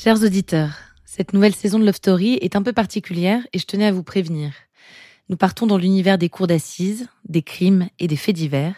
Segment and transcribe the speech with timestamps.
[0.00, 3.86] Chers auditeurs, cette nouvelle saison de Love Story est un peu particulière et je tenais
[3.86, 4.52] à vous prévenir.
[5.28, 8.76] Nous partons dans l'univers des cours d'assises, des crimes et des faits divers.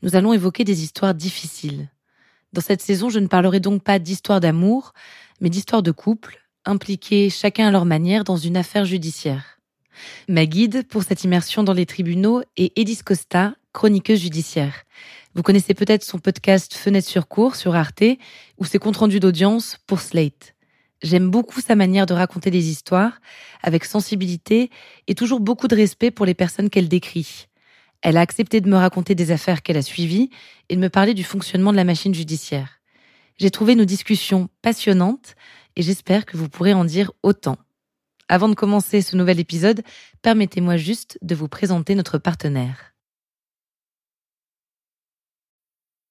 [0.00, 1.90] Nous allons évoquer des histoires difficiles.
[2.54, 4.94] Dans cette saison, je ne parlerai donc pas d'histoire d'amour,
[5.42, 9.58] mais d'histoire de couple, impliqués chacun à leur manière dans une affaire judiciaire.
[10.26, 14.84] Ma guide pour cette immersion dans les tribunaux est Edith Costa, chroniqueuse judiciaire.
[15.34, 18.04] Vous connaissez peut-être son podcast Fenêtre sur cours sur Arte
[18.56, 20.55] ou ses comptes rendus d'audience pour Slate.
[21.02, 23.20] J'aime beaucoup sa manière de raconter des histoires,
[23.62, 24.70] avec sensibilité
[25.06, 27.48] et toujours beaucoup de respect pour les personnes qu'elle décrit.
[28.02, 30.30] Elle a accepté de me raconter des affaires qu'elle a suivies
[30.68, 32.80] et de me parler du fonctionnement de la machine judiciaire.
[33.38, 35.34] J'ai trouvé nos discussions passionnantes
[35.76, 37.58] et j'espère que vous pourrez en dire autant.
[38.28, 39.82] Avant de commencer ce nouvel épisode,
[40.22, 42.95] permettez-moi juste de vous présenter notre partenaire.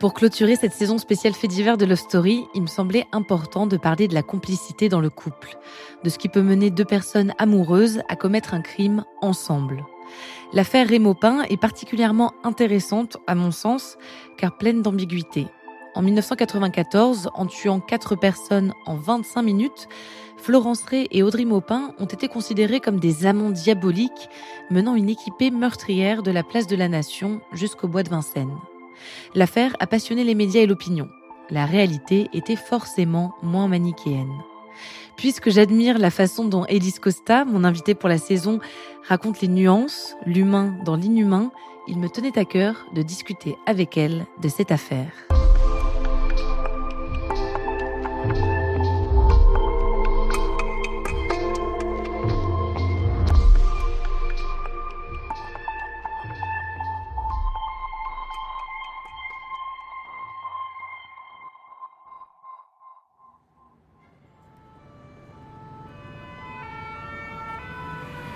[0.00, 3.76] Pour clôturer cette saison spéciale fait divers de Love Story, il me semblait important de
[3.76, 5.58] parler de la complicité dans le couple,
[6.02, 9.84] de ce qui peut mener deux personnes amoureuses à commettre un crime ensemble.
[10.54, 13.98] L'affaire Rémaupin est particulièrement intéressante à mon sens,
[14.38, 15.48] car pleine d'ambiguïté.
[15.94, 19.86] En 1994, en tuant quatre personnes en 25 minutes,
[20.38, 24.30] Florence Ray et Audrey Maupin ont été considérés comme des amants diaboliques
[24.70, 28.56] menant une équipée meurtrière de la place de la Nation jusqu'au bois de Vincennes.
[29.34, 31.08] L'affaire a passionné les médias et l'opinion.
[31.50, 34.32] La réalité était forcément moins manichéenne.
[35.16, 38.60] Puisque j'admire la façon dont Elise Costa, mon invitée pour la saison,
[39.06, 41.50] raconte les nuances, l'humain dans l'inhumain,
[41.88, 45.12] il me tenait à cœur de discuter avec elle de cette affaire.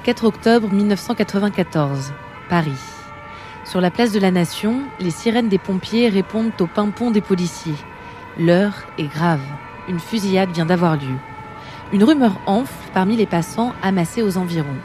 [0.05, 2.13] 4 octobre 1994,
[2.51, 2.73] Paris.
[3.65, 7.79] Sur la place de la Nation, les sirènes des pompiers répondent au pimpon des policiers.
[8.39, 9.41] L'heure est grave.
[9.89, 11.17] Une fusillade vient d'avoir lieu.
[11.95, 14.77] Une rumeur enfle parmi les passants amassés aux environs.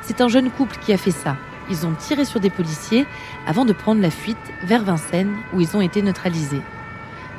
[0.00, 1.36] C'est un jeune couple qui a fait ça.
[1.68, 3.06] Ils ont tiré sur des policiers
[3.46, 6.62] avant de prendre la fuite vers Vincennes où ils ont été neutralisés.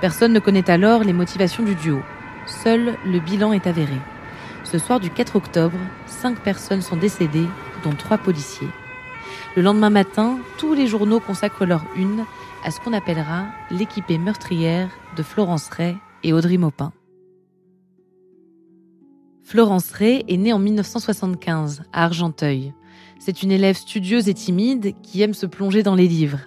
[0.02, 2.04] Personne ne connaît alors les motivations du duo.
[2.46, 3.98] Seul le bilan est avéré.
[4.74, 7.46] Ce soir du 4 octobre, cinq personnes sont décédées,
[7.84, 8.70] dont trois policiers.
[9.56, 12.26] Le lendemain matin, tous les journaux consacrent leur une
[12.64, 16.92] à ce qu'on appellera l'équipée meurtrière de Florence Ray et Audrey Maupin.
[19.44, 22.74] Florence Ray est née en 1975 à Argenteuil.
[23.20, 26.40] C'est une élève studieuse et timide qui aime se plonger dans les livres.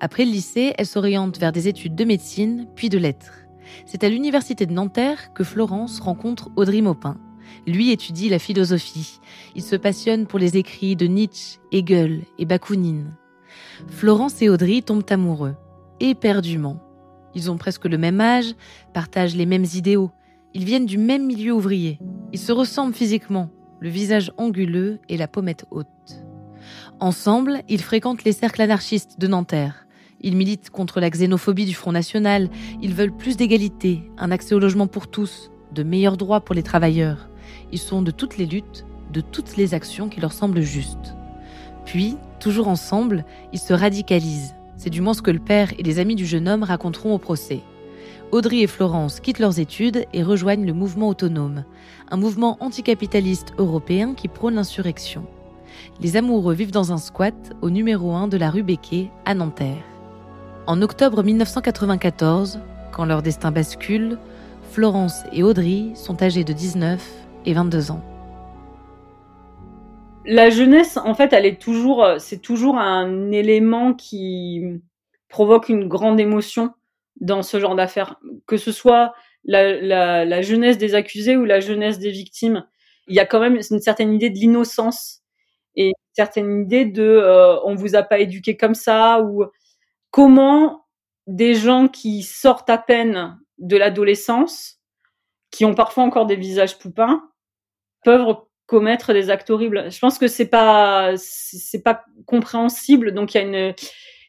[0.00, 3.44] Après le lycée, elle s'oriente vers des études de médecine puis de lettres.
[3.86, 7.16] C'est à l'université de Nanterre que Florence rencontre Audrey Maupin.
[7.66, 9.20] Lui étudie la philosophie.
[9.54, 13.14] Il se passionne pour les écrits de Nietzsche, Hegel et Bakounine.
[13.88, 15.56] Florence et Audrey tombent amoureux,
[16.00, 16.80] éperdument.
[17.34, 18.54] Ils ont presque le même âge,
[18.92, 20.10] partagent les mêmes idéaux.
[20.54, 21.98] Ils viennent du même milieu ouvrier.
[22.32, 23.50] Ils se ressemblent physiquement,
[23.80, 25.86] le visage anguleux et la pommette haute.
[26.98, 29.86] Ensemble, ils fréquentent les cercles anarchistes de Nanterre.
[30.20, 32.50] Ils militent contre la xénophobie du Front National.
[32.82, 36.62] Ils veulent plus d'égalité, un accès au logement pour tous, de meilleurs droits pour les
[36.62, 37.29] travailleurs.
[37.72, 41.14] Ils sont de toutes les luttes, de toutes les actions qui leur semblent justes.
[41.84, 44.54] Puis, toujours ensemble, ils se radicalisent.
[44.76, 47.18] C'est du moins ce que le père et les amis du jeune homme raconteront au
[47.18, 47.60] procès.
[48.32, 51.64] Audrey et Florence quittent leurs études et rejoignent le mouvement autonome,
[52.10, 55.26] un mouvement anticapitaliste européen qui prône l'insurrection.
[56.00, 59.82] Les amoureux vivent dans un squat au numéro 1 de la rue Becquet à Nanterre.
[60.66, 62.60] En octobre 1994,
[62.92, 64.16] quand leur destin bascule,
[64.70, 67.02] Florence et Audrey sont âgées de 19
[67.46, 68.00] et 22 ans.
[70.26, 74.62] La jeunesse, en fait, elle est toujours, euh, c'est toujours un élément qui
[75.28, 76.74] provoque une grande émotion
[77.20, 79.14] dans ce genre d'affaires, que ce soit
[79.44, 82.66] la, jeunesse des accusés ou la jeunesse des victimes.
[83.06, 85.22] Il y a quand même une certaine idée de l'innocence
[85.74, 89.44] et une certaine idée de euh, on vous a pas éduqué comme ça ou
[90.10, 90.86] comment
[91.26, 94.80] des gens qui sortent à peine de l'adolescence,
[95.50, 97.29] qui ont parfois encore des visages poupins,
[98.04, 98.36] peuvent
[98.66, 99.90] commettre des actes horribles.
[99.90, 103.74] Je pense que c'est pas c'est pas compréhensible, donc il y a une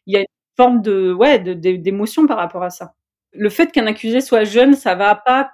[0.07, 0.25] il y a une
[0.57, 2.95] forme de ouais d'émotion par rapport à ça.
[3.33, 5.51] Le fait qu'un accusé soit jeune, ça va pas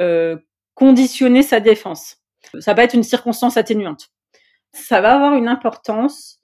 [0.00, 0.36] euh,
[0.74, 2.18] conditionner sa défense.
[2.60, 4.10] Ça va être une circonstance atténuante.
[4.72, 6.40] Ça va avoir une importance,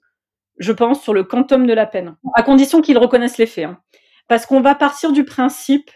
[0.57, 3.65] je pense, sur le quantum de la peine, à condition qu'il reconnaisse les faits.
[3.65, 3.81] Hein.
[4.27, 5.91] Parce qu'on va partir du principe,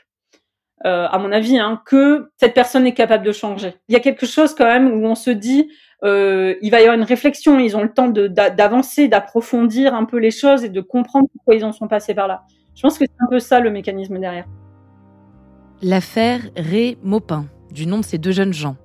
[0.83, 3.75] euh, à mon avis, hein, que cette personne est capable de changer.
[3.87, 5.69] Il y a quelque chose quand même où on se dit,
[6.03, 10.17] euh, il va y avoir une réflexion, ils ont le temps d'avancer, d'approfondir un peu
[10.17, 12.43] les choses et de comprendre pourquoi ils en sont passés par là.
[12.75, 14.45] Je pense que c'est un peu ça le mécanisme derrière.
[15.81, 18.75] L'affaire Ré Maupin, du nom de ces deux jeunes gens.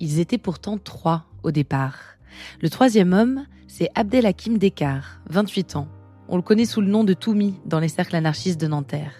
[0.00, 2.16] Ils étaient pourtant trois au départ.
[2.62, 5.88] Le troisième homme, c'est Abdelhakim Dekar, 28 ans.
[6.28, 9.12] On le connaît sous le nom de Toumi dans les cercles anarchistes de Nanterre.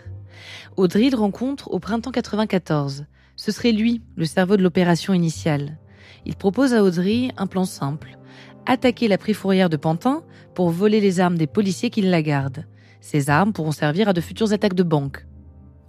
[0.76, 3.06] Audrey le rencontre au printemps 94.
[3.36, 5.78] Ce serait lui, le cerveau de l'opération initiale.
[6.26, 8.18] Il propose à Audrey un plan simple.
[8.66, 12.64] Attaquer la préfourrière de Pantin pour voler les armes des policiers qui la gardent.
[13.00, 15.24] Ces armes pourront servir à de futures attaques de banque.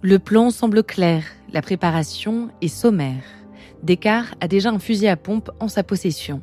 [0.02, 3.24] Le plan semble clair, la préparation est sommaire.
[3.82, 6.42] Descartes a déjà un fusil à pompe en sa possession.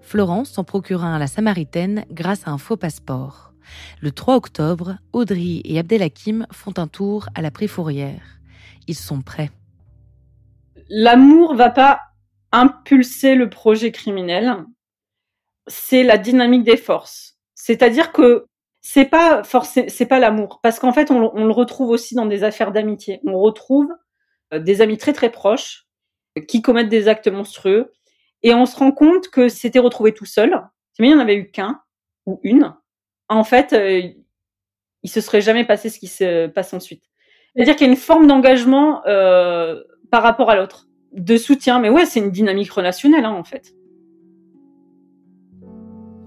[0.00, 3.49] Florence s'en procure un à la Samaritaine grâce à un faux passeport.
[4.00, 8.38] Le 3 octobre, Audrey et Abdelhakim font un tour à la Préfourrière.
[8.88, 9.50] Ils sont prêts.
[10.88, 12.00] L'amour va pas
[12.52, 14.64] impulser le projet criminel.
[15.66, 17.38] C'est la dynamique des forces.
[17.54, 18.46] C'est-à-dire que
[18.80, 22.72] c'est pas c'est pas l'amour, parce qu'en fait, on, le retrouve aussi dans des affaires
[22.72, 23.20] d'amitié.
[23.24, 23.88] On retrouve
[24.54, 25.86] euh, des amis très très proches
[26.48, 27.92] qui commettent des actes monstrueux,
[28.42, 30.66] et on se rend compte que c'était retrouvé tout seul.
[30.98, 31.80] Mais il n'y en avait eu qu'un
[32.26, 32.74] ou une.
[33.30, 34.02] En fait, euh,
[35.02, 37.04] il se serait jamais passé ce qui se passe ensuite.
[37.54, 39.80] C'est-à-dire qu'il y a une forme d'engagement euh,
[40.10, 41.78] par rapport à l'autre, de soutien.
[41.78, 43.72] Mais ouais, c'est une dynamique relationnelle hein, en fait.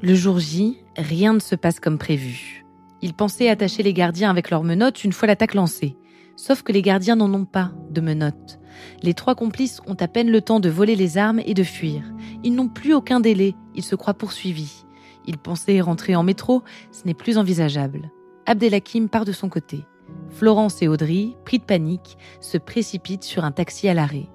[0.02, 2.66] Le jour J, rien ne se passe comme prévu.
[3.02, 5.96] Ils pensaient attacher les gardiens avec leurs menottes une fois l'attaque lancée.
[6.36, 8.60] Sauf que les gardiens n'en ont pas de menottes.
[9.02, 12.02] Les trois complices ont à peine le temps de voler les armes et de fuir.
[12.44, 14.83] Ils n'ont plus aucun délai, ils se croient poursuivis.
[15.26, 18.12] Ils pensaient rentrer en métro, ce n'est plus envisageable.
[18.46, 19.86] Abdelhakim part de son côté.
[20.30, 24.30] Florence et Audrey, pris de panique, se précipitent sur un taxi à l'arrêt.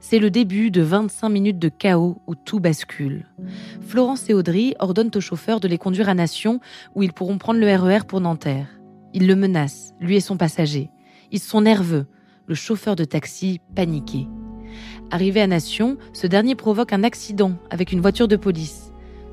[0.00, 3.26] C'est le début de 25 minutes de chaos où tout bascule.
[3.80, 6.60] Florence et Audrey ordonnent au chauffeur de les conduire à Nation
[6.94, 8.68] où ils pourront prendre le RER e pour Nanterre.
[9.12, 10.90] Ils le menacent, lui et son passager.
[11.32, 12.06] Ils sont nerveux,
[12.46, 14.28] le chauffeur de taxi paniqué.
[15.10, 18.91] Arrivé à Nation, ce dernier provoque un accident avec une voiture de police.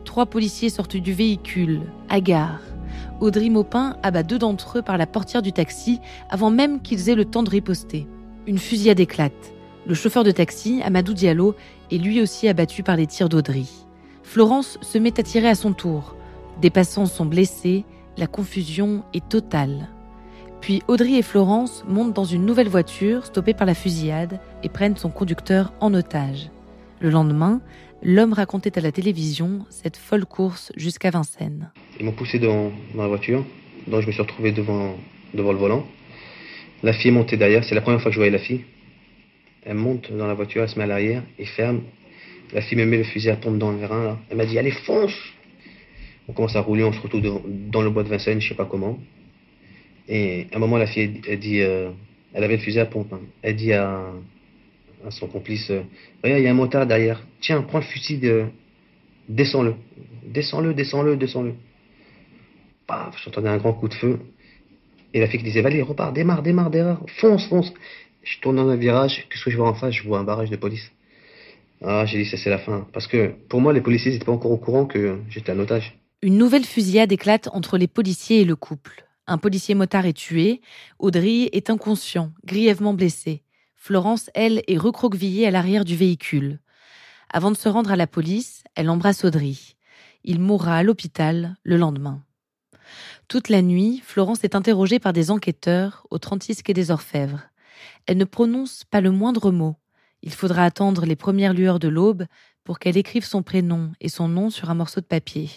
[0.10, 2.64] Trois policiers sortent du véhicule, hagards.
[3.22, 6.00] Audrey Maupin abat deux d'entre eux par la portière du taxi
[6.32, 8.08] avant même qu'ils aient le temps de riposter.
[8.48, 9.54] Une fusillade éclate.
[9.86, 11.54] Le chauffeur de taxi, Amadou Diallo,
[11.92, 13.66] est lui aussi abattu par les tirs d'Audrey.
[14.24, 16.16] Florence se met à tirer à son tour.
[16.60, 17.86] Des passants sont blessés,
[18.18, 19.90] la confusion est totale.
[20.60, 24.98] Puis Audrey et Florence montent dans une nouvelle voiture stoppée par la fusillade et prennent
[24.98, 26.50] son conducteur en otage.
[27.00, 27.62] Le lendemain,
[28.02, 31.72] l'homme racontait à la télévision cette folle course jusqu'à Vincennes.
[32.00, 33.46] Ils m'ont poussé dans, la voiture,
[33.88, 34.96] donc je me suis retrouvé devant,
[35.34, 35.86] devant le volant.
[36.84, 38.64] La fille est montée derrière, c'est la première fois que je voyais la fille.
[39.66, 41.82] Elle monte dans la voiture, elle se met à l'arrière et ferme.
[42.54, 44.18] La fille me met le fusil à pompe dans le rein.
[44.30, 45.14] Elle m'a dit Allez, fonce
[46.28, 48.66] On commence à rouler, on se retrouve dans le bois de Vincennes, je sais pas
[48.66, 48.98] comment.
[50.08, 51.92] Et à un moment, la fille, elle dit, euh,
[52.34, 53.14] elle avait le fusil à pompe.
[53.14, 53.22] Hein.
[53.44, 54.02] Elle dit à,
[55.10, 55.84] son complice, euh,
[56.24, 57.22] il y a un motard derrière.
[57.42, 58.46] Tiens, prends le fusil, de,
[59.28, 59.76] descends-le.
[60.26, 61.54] Descends-le, descends-le, descends-le.
[62.88, 64.20] Paf, j'entendais un grand coup de feu.
[65.14, 67.74] Et la fille qui disait, allez, repars, démarre, démarre, démarre, fonce, fonce.
[68.24, 69.94] Je tourne dans un virage, qu'est-ce que je vois en face?
[69.94, 70.92] Je vois un barrage de police.
[71.82, 72.86] Ah, j'ai dit, ça c'est la fin.
[72.92, 75.98] Parce que pour moi, les policiers n'étaient pas encore au courant que j'étais un otage.
[76.22, 79.06] Une nouvelle fusillade éclate entre les policiers et le couple.
[79.26, 80.60] Un policier motard est tué.
[80.98, 83.42] Audrey est inconscient, grièvement blessé.
[83.80, 86.60] Florence, elle, est recroquevillée à l'arrière du véhicule.
[87.32, 89.54] Avant de se rendre à la police, elle embrasse Audrey.
[90.24, 92.24] Il mourra à l'hôpital le lendemain.
[93.28, 97.50] Toute la nuit, Florence est interrogée par des enquêteurs au 36 quai des Orfèvres.
[98.06, 99.76] Elle ne prononce pas le moindre mot.
[100.22, 102.26] Il faudra attendre les premières lueurs de l'aube
[102.64, 105.50] pour qu'elle écrive son prénom et son nom sur un morceau de papier.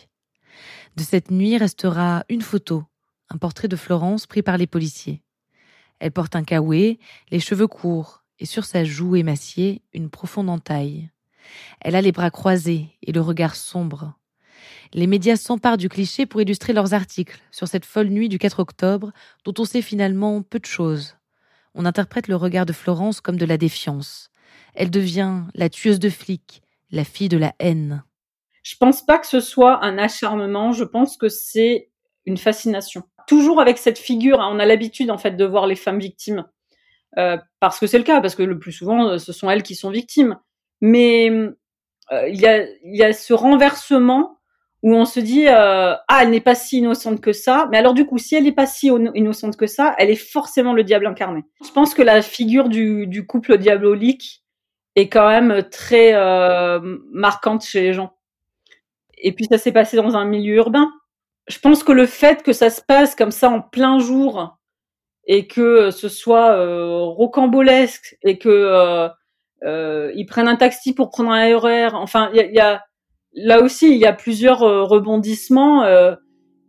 [0.97, 2.85] De cette nuit restera une photo
[3.33, 5.23] un portrait de Florence pris par les policiers.
[6.03, 6.99] Elle porte un caouet,
[7.31, 11.11] les cheveux courts, et sur sa joue émaciée, une profonde entaille.
[11.81, 14.15] Elle a les bras croisés et le regard sombre.
[14.93, 18.59] Les médias s'emparent du cliché pour illustrer leurs articles sur cette folle nuit du 4
[18.59, 19.13] octobre
[19.45, 21.15] dont on sait finalement peu de choses.
[21.77, 24.33] On interprète le regard de Florence comme de la défiance.
[24.75, 28.03] Elle devient la tueuse de flics, la fille de la haine.
[28.65, 31.91] Je pense pas que ce soit un acharnement, je pense que c'est
[32.27, 33.05] une fascination.
[33.27, 36.45] Toujours avec cette figure, hein, on a l'habitude en fait de voir les femmes victimes.
[37.19, 39.63] Euh, parce que c'est le cas, parce que le plus souvent, euh, ce sont elles
[39.63, 40.39] qui sont victimes.
[40.81, 44.39] Mais euh, il, y a, y a ce renversement
[44.83, 48.05] où on se dit ah elle n'est pas si innocente que ça mais alors du
[48.05, 51.45] coup si elle n'est pas si innocente que ça elle est forcément le diable incarné
[51.65, 54.43] je pense que la figure du, du couple diabolique
[54.97, 56.15] est quand même très
[57.13, 58.17] marquante chez les gens
[59.19, 60.91] et puis ça s'est passé dans un milieu urbain
[61.49, 64.57] je pense que le fait que ça se passe comme ça en plein jour
[65.27, 69.09] et que ce soit euh, rocambolesque et que euh,
[69.65, 71.89] euh, ils prennent un taxi pour prendre un RER.
[71.93, 72.83] E enfin, il y a,
[73.35, 75.85] là aussi il y a plusieurs rebondissements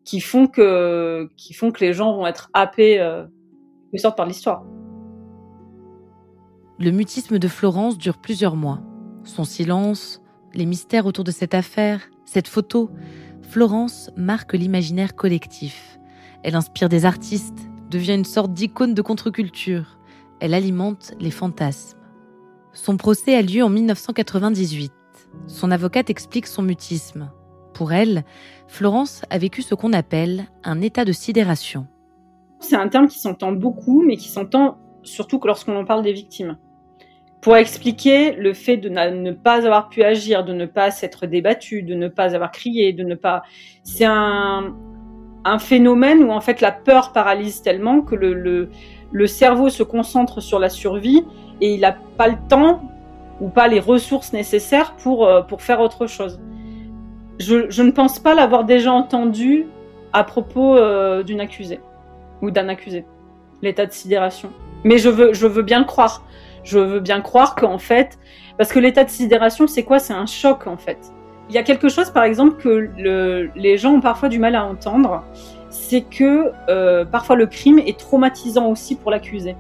[0.05, 4.63] qui font que qui font que les gens vont être happés de sorte par l'histoire.
[6.79, 8.81] Le mutisme de Florence dure plusieurs mois.
[9.23, 10.21] Son silence,
[10.53, 12.89] les mystères autour de cette affaire, cette photo,
[13.53, 15.99] Florence marque l'imaginaire collectif.
[16.41, 19.99] Elle inspire des artistes, devient une sorte d'icône de contre-culture.
[20.39, 21.99] Elle alimente les fantasmes.
[22.73, 24.91] Son procès a lieu en 1998.
[25.45, 27.29] Son avocate explique son mutisme.
[27.75, 28.23] Pour elle,
[28.65, 31.85] Florence a vécu ce qu'on appelle un état de sidération.
[32.59, 36.57] C'est un terme qui s'entend beaucoup, mais qui s'entend surtout lorsqu'on en parle des victimes.
[37.43, 41.83] Pour expliquer le fait de ne pas avoir pu agir, de ne pas s'être débattu,
[41.83, 43.43] de ne pas avoir crié, de ne pas...
[43.83, 44.73] C'est un,
[45.59, 50.69] phénomène où en fait la peur paralyse tellement que le, cerveau se concentre sur la
[50.69, 51.25] survie
[51.59, 52.81] et il n'a pas le temps
[53.41, 56.39] ou pas les ressources nécessaires pour, euh, pour faire autre chose.
[57.39, 59.65] Je, je ne pense pas l'avoir déjà entendu
[60.13, 61.81] à propos euh, d'une accusée
[62.41, 63.05] ou d'un accusé,
[63.61, 64.49] l'état de sidération.
[64.85, 66.23] Mais je veux, je veux bien le croire.
[66.63, 68.17] Je veux bien croire qu'en fait,
[68.57, 69.99] parce que l'état de sidération, c'est quoi?
[69.99, 70.99] C'est un choc en fait.
[71.49, 74.55] Il y a quelque chose, par exemple, que le, les gens ont parfois du mal
[74.55, 75.23] à entendre,
[75.69, 79.55] c'est que euh, parfois le crime est traumatisant aussi pour l'accusé.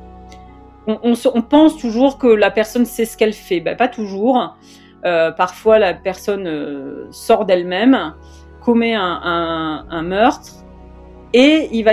[0.85, 3.61] On, pense toujours que la personne sait ce qu'elle fait.
[3.61, 4.57] Ben, pas toujours.
[5.05, 8.13] Euh, parfois, la personne euh, sort d'elle-même,
[8.61, 10.62] commet un, meurtre,
[11.33, 11.83] et il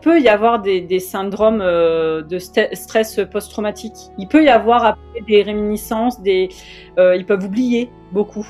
[0.00, 3.96] peut y avoir des, syndromes euh, de stress post-traumatique.
[4.18, 8.46] Il peut y avoir des réminiscences, euh, ils peuvent oublier beaucoup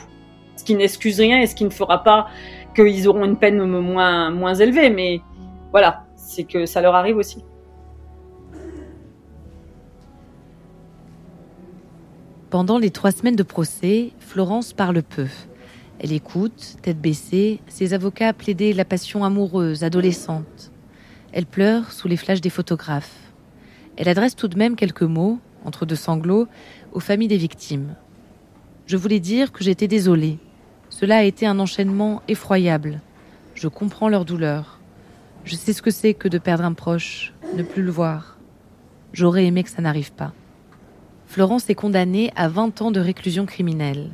[0.56, 2.26] ce qui n'excuse rien et ce qui ne fera pas
[2.74, 4.90] qu'ils auront une peine moins élevée.
[4.90, 5.20] Mais
[5.70, 7.42] voilà, c'est que ça leur arrive aussi.
[12.50, 15.26] Pendant les trois semaines de procès, Florence parle peu.
[16.00, 20.70] Elle écoute, tête baissée, ses avocats plaider la passion amoureuse, adolescente.
[21.32, 23.32] Elle pleure sous les flashs des photographes.
[23.96, 26.46] Elle adresse tout de même quelques mots, entre deux sanglots,
[26.92, 27.96] aux familles des victimes.
[28.86, 30.38] Je voulais dire que j'étais désolée,
[30.88, 33.00] cela a été un enchaînement effroyable.
[33.54, 34.78] Je comprends leur douleur.
[35.44, 38.38] Je sais ce que c'est que de perdre un proche, ne plus le voir.
[39.12, 40.32] J'aurais aimé que ça n'arrive pas.
[41.26, 44.10] Florence est condamnée à 20 ans de réclusion criminelle.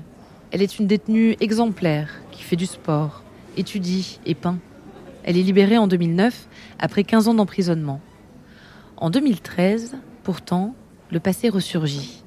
[0.55, 3.25] Elle est une détenue exemplaire qui fait du sport,
[3.57, 4.61] étudie et peint.
[5.25, 6.47] Elle est libérée en 2009
[6.79, 8.01] après 15 ans d'emprisonnement.
[8.97, 10.77] En 2013, pourtant,
[11.11, 12.23] le passé ressurgit.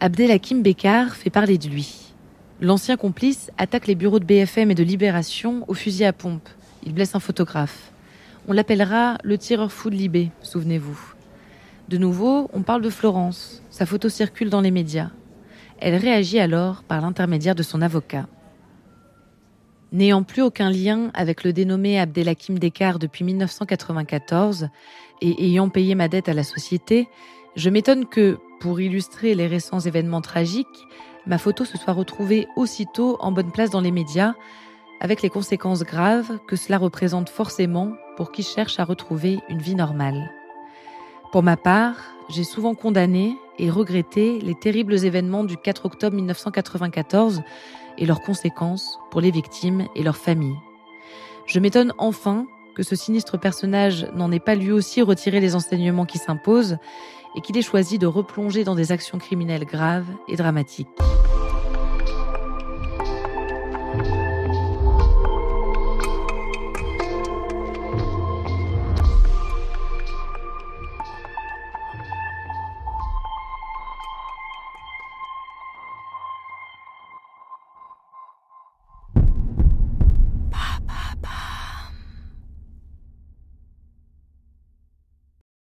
[0.00, 2.12] Abdelhakim Bekar fait parler de lui.
[2.60, 6.48] L'ancien complice attaque les bureaux de BFM et de Libération au fusil à pompe.
[6.84, 7.92] Il blesse un photographe.
[8.48, 10.98] On l'appellera le tireur fou de Libé, souvenez-vous.
[11.88, 13.62] De nouveau, on parle de Florence.
[13.70, 15.10] Sa photo circule dans les médias.
[15.78, 18.26] Elle réagit alors par l'intermédiaire de son avocat.
[19.92, 24.68] N'ayant plus aucun lien avec le dénommé Abdelhakim Dekar depuis 1994
[25.22, 27.08] et ayant payé ma dette à la société,
[27.54, 30.66] je m'étonne que, pour illustrer les récents événements tragiques,
[31.26, 34.34] ma photo se soit retrouvée aussitôt en bonne place dans les médias,
[35.00, 39.74] avec les conséquences graves que cela représente forcément pour qui cherche à retrouver une vie
[39.74, 40.30] normale.
[41.32, 41.96] Pour ma part,
[42.28, 47.42] j'ai souvent condamné et regretté les terribles événements du 4 octobre 1994
[47.98, 50.58] et leurs conséquences pour les victimes et leurs familles.
[51.46, 56.04] Je m'étonne enfin que ce sinistre personnage n'en ait pas lui aussi retiré les enseignements
[56.04, 56.76] qui s'imposent
[57.34, 60.88] et qu'il ait choisi de replonger dans des actions criminelles graves et dramatiques.